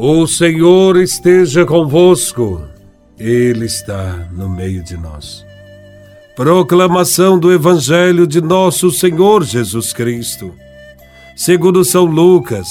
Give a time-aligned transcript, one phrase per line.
[0.00, 2.62] O Senhor esteja convosco,
[3.18, 5.44] Ele está no meio de nós.
[6.36, 10.54] Proclamação do Evangelho de Nosso Senhor Jesus Cristo,
[11.34, 12.68] segundo São Lucas,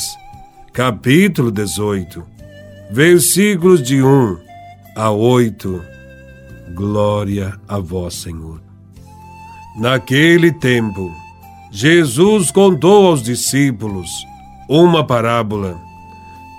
[0.72, 2.24] capítulo 18,
[2.90, 4.38] versículos de 1
[4.96, 5.84] a 8.
[6.74, 8.62] Glória a Vós, Senhor.
[9.78, 11.12] Naquele tempo,
[11.74, 14.10] Jesus contou aos discípulos
[14.70, 15.87] uma parábola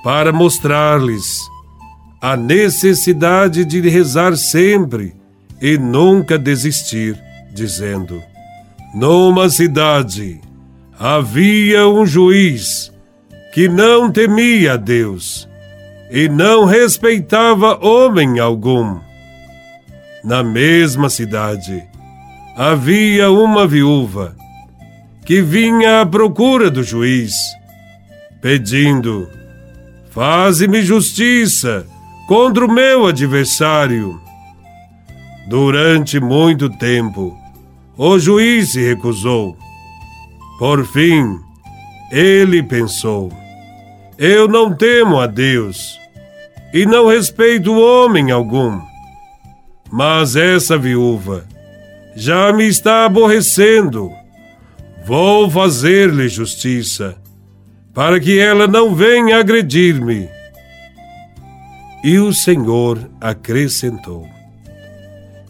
[0.08, 1.50] para mostrar-lhes
[2.18, 5.14] a necessidade de rezar sempre
[5.60, 7.14] e nunca desistir,
[7.52, 8.22] dizendo:
[8.94, 10.40] Numa cidade
[10.98, 12.90] havia um juiz
[13.52, 15.46] que não temia a Deus
[16.10, 18.98] e não respeitava homem algum.
[20.24, 21.84] Na mesma cidade
[22.56, 24.34] havia uma viúva
[25.26, 27.34] que vinha à procura do juiz,
[28.40, 29.36] pedindo:
[30.18, 31.86] Faze-me justiça
[32.26, 34.20] contra o meu adversário.
[35.46, 37.38] Durante muito tempo,
[37.96, 39.56] o juiz se recusou.
[40.58, 41.38] Por fim,
[42.10, 43.30] ele pensou:
[44.18, 45.96] Eu não temo a Deus
[46.74, 48.80] e não respeito homem algum.
[49.88, 51.46] Mas essa viúva
[52.16, 54.10] já me está aborrecendo
[55.06, 57.14] Vou fazer-lhe justiça,
[57.98, 60.28] para que ela não venha agredir-me.
[62.04, 64.24] E o Senhor acrescentou: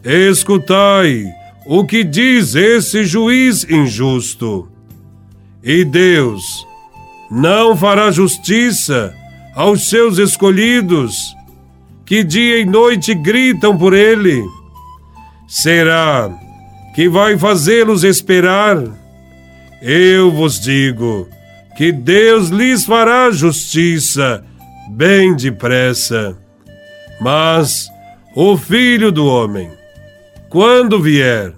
[0.03, 1.27] Escutai
[1.67, 4.67] o que diz esse juiz injusto.
[5.63, 6.67] E Deus
[7.31, 9.15] não fará justiça
[9.55, 11.37] aos seus escolhidos,
[12.07, 14.43] que dia e noite gritam por ele?
[15.47, 16.31] Será
[16.95, 18.83] que vai fazê-los esperar?
[19.83, 21.29] Eu vos digo
[21.79, 24.45] que Deus lhes fará justiça
[24.91, 26.37] bem depressa.
[27.21, 27.89] Mas
[28.35, 29.71] o filho do homem,
[30.51, 31.53] quando vier,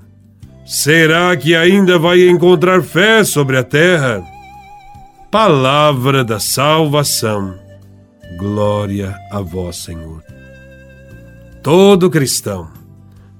[0.66, 4.22] será que ainda vai encontrar fé sobre a terra?
[5.30, 7.58] Palavra da salvação.
[8.36, 10.22] Glória a vós, Senhor.
[11.62, 12.68] Todo cristão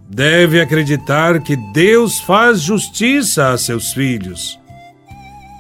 [0.08, 4.58] deve acreditar que Deus faz justiça a seus filhos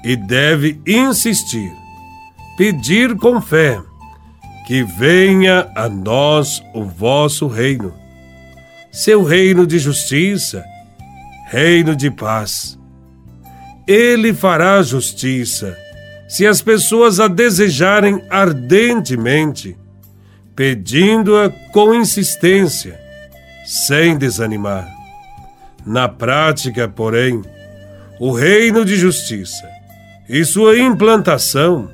[0.02, 1.72] e deve insistir,
[2.56, 3.80] pedir com fé,
[4.66, 7.92] que venha a nós o vosso reino,
[8.90, 10.64] seu reino de justiça,
[11.46, 12.78] reino de paz.
[13.86, 15.76] Ele fará justiça
[16.28, 19.76] se as pessoas a desejarem ardentemente,
[20.54, 23.00] pedindo-a com insistência,
[23.66, 24.88] sem desanimar.
[25.84, 27.42] Na prática, porém,
[28.20, 29.79] o reino de justiça
[30.32, 31.90] e sua implantação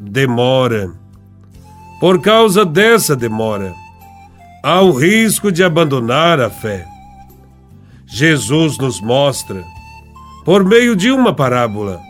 [0.00, 0.90] demora.
[2.00, 3.74] Por causa dessa demora,
[4.62, 6.86] há o risco de abandonar a fé.
[8.06, 9.62] Jesus nos mostra,
[10.46, 12.00] por meio de uma parábola,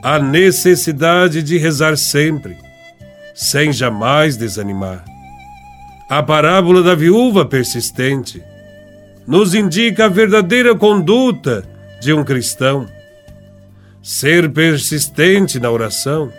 [0.00, 2.56] a necessidade de rezar sempre,
[3.34, 5.04] sem jamais desanimar.
[6.08, 8.40] A parábola da viúva persistente
[9.26, 11.64] nos indica a verdadeira conduta
[12.00, 12.86] de um cristão
[14.04, 16.30] ser persistente na oração,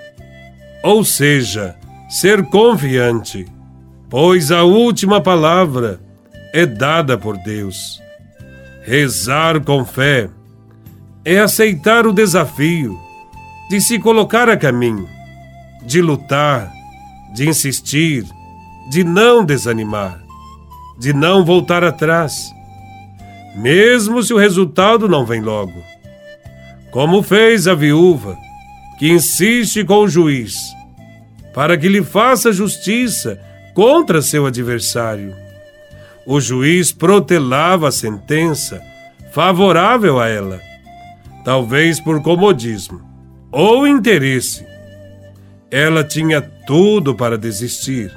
[0.83, 1.75] ou seja,
[2.07, 3.47] ser confiante,
[4.07, 5.99] pois a última palavra
[6.53, 7.99] é dada por Deus.
[8.83, 10.29] Rezar com fé
[11.25, 12.95] é aceitar o desafio
[13.67, 15.09] de se colocar a caminho,
[15.81, 16.71] de lutar,
[17.33, 18.23] de insistir,
[18.91, 20.21] de não desanimar,
[20.99, 22.53] de não voltar atrás,
[23.55, 25.95] mesmo se o resultado não vem logo
[26.95, 28.37] como fez a viúva,
[28.97, 30.73] que insiste com o juiz,
[31.53, 33.37] para que lhe faça justiça
[33.73, 35.35] contra seu adversário.
[36.25, 38.81] O juiz protelava a sentença
[39.33, 40.61] favorável a ela,
[41.43, 43.01] talvez por comodismo
[43.51, 44.65] ou interesse.
[45.69, 48.09] Ela tinha tudo para desistir,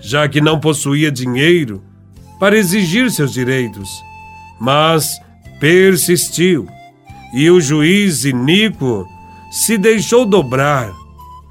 [0.00, 1.84] já que não possuía dinheiro
[2.38, 3.90] para exigir seus direitos,
[4.58, 5.20] mas
[5.60, 6.66] persistiu
[7.32, 9.06] e o juiz iníquo
[9.50, 10.92] se deixou dobrar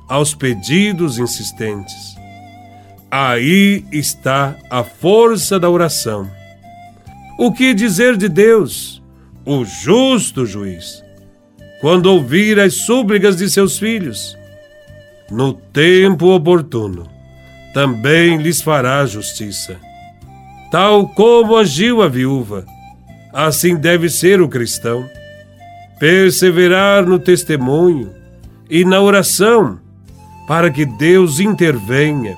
[0.07, 2.15] aos pedidos insistentes.
[3.11, 6.29] Aí está a força da oração.
[7.37, 9.01] O que dizer de Deus,
[9.45, 11.03] o justo juiz,
[11.81, 14.37] quando ouvir as súplicas de seus filhos?
[15.31, 17.09] No tempo oportuno,
[17.73, 19.77] também lhes fará justiça.
[20.71, 22.65] Tal como agiu a viúva,
[23.33, 25.07] assim deve ser o cristão
[25.99, 28.11] perseverar no testemunho
[28.69, 29.79] e na oração,
[30.47, 32.37] para que Deus intervenha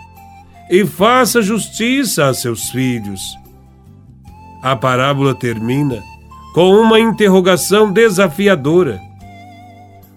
[0.69, 3.21] e faça justiça a seus filhos.
[4.63, 6.01] A parábola termina
[6.53, 8.99] com uma interrogação desafiadora.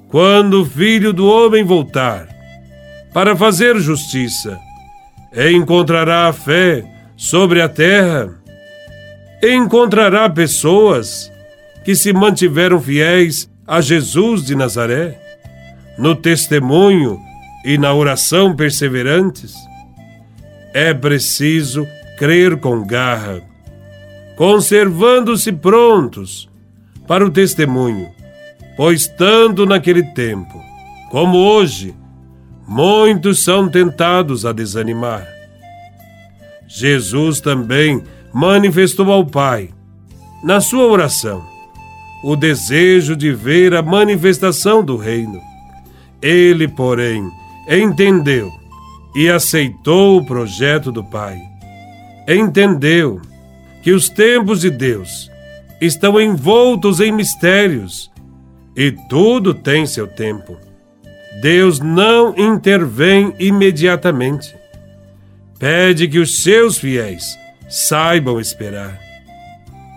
[0.08, 2.28] Quando o filho do homem voltar
[3.12, 4.58] para fazer justiça,
[5.52, 6.84] encontrará a fé
[7.16, 8.30] sobre a terra?
[9.42, 11.32] Encontrará pessoas
[11.84, 15.20] que se mantiveram fiéis a Jesus de Nazaré,
[15.98, 17.18] no testemunho
[17.64, 19.54] e na oração perseverantes?
[20.72, 21.86] É preciso
[22.18, 23.42] crer com garra,
[24.36, 26.48] conservando-se prontos
[27.06, 28.08] para o testemunho,
[28.76, 30.64] pois tanto naquele tempo
[31.14, 31.94] como hoje,
[32.66, 35.24] muitos são tentados a desanimar.
[36.66, 38.02] Jesus também
[38.32, 39.70] manifestou ao Pai,
[40.42, 41.46] na sua oração,
[42.24, 45.42] o desejo de ver a manifestação do reino.
[46.22, 47.30] Ele, porém,
[47.68, 48.50] entendeu
[49.14, 51.38] e aceitou o projeto do Pai.
[52.26, 53.20] Entendeu
[53.82, 55.30] que os tempos de Deus
[55.78, 58.10] estão envoltos em mistérios
[58.74, 60.56] e tudo tem seu tempo.
[61.42, 64.56] Deus não intervém imediatamente.
[65.58, 67.36] Pede que os seus fiéis
[67.68, 69.03] saibam esperar.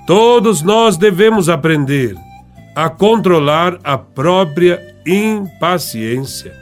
[0.08, 2.16] Todos nós devemos aprender
[2.74, 6.54] a controlar a própria impaciência.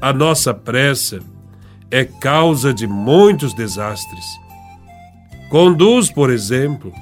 [0.00, 1.18] A nossa pressa
[1.90, 4.24] é causa de muitos desastres.
[5.50, 6.92] Conduz, por exemplo,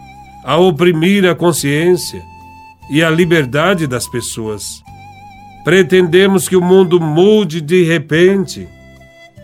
[0.42, 2.22] a oprimir a consciência
[2.88, 4.82] e a liberdade das pessoas.
[5.64, 8.66] Pretendemos que o mundo mude de repente.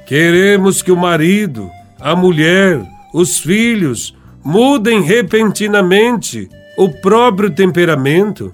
[0.06, 1.70] Queremos que o marido,
[2.00, 2.82] a mulher,
[3.12, 4.16] os filhos
[4.48, 8.50] mudem repentinamente o próprio temperamento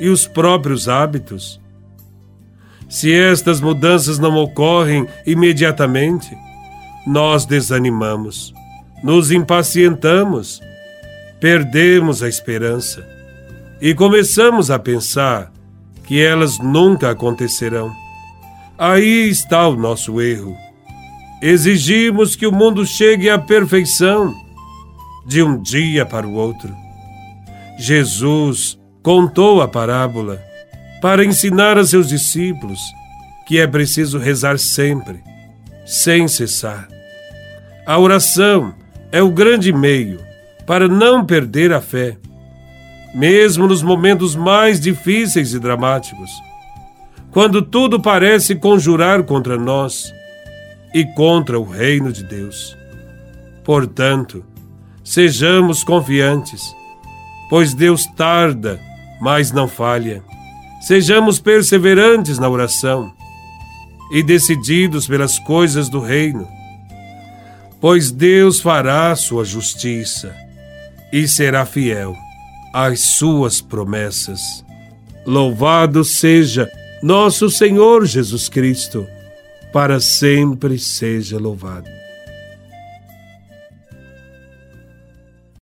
[0.00, 1.60] e os próprios hábitos.
[2.88, 6.34] Se estas mudanças não ocorrem imediatamente,
[7.06, 8.54] nós desanimamos,
[9.02, 10.62] nos impacientamos,
[11.38, 13.06] perdemos a esperança
[13.82, 15.52] e começamos a pensar
[16.04, 17.92] que elas nunca acontecerão.
[18.78, 20.56] Aí está o nosso erro.
[21.42, 24.42] Exigimos que o mundo chegue à perfeição
[25.26, 26.74] de um dia para o outro.
[27.78, 30.40] Jesus contou a parábola
[31.00, 32.80] para ensinar a seus discípulos
[33.46, 35.22] que é preciso rezar sempre,
[35.84, 36.88] sem cessar.
[37.86, 38.74] A oração
[39.12, 40.18] é o grande meio
[40.66, 42.16] para não perder a fé,
[43.14, 46.30] mesmo nos momentos mais difíceis e dramáticos,
[47.30, 50.12] quando tudo parece conjurar contra nós
[50.94, 52.76] e contra o reino de Deus.
[53.62, 54.44] Portanto,
[55.04, 56.74] Sejamos confiantes,
[57.50, 58.80] pois Deus tarda,
[59.20, 60.22] mas não falha.
[60.80, 63.12] Sejamos perseverantes na oração
[64.10, 66.48] e decididos pelas coisas do reino,
[67.80, 70.34] pois Deus fará sua justiça
[71.12, 72.16] e será fiel
[72.72, 74.64] às suas promessas.
[75.26, 76.68] Louvado seja
[77.02, 79.06] nosso Senhor Jesus Cristo,
[79.70, 81.93] para sempre seja louvado.